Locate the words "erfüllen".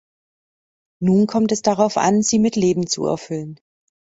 3.05-3.59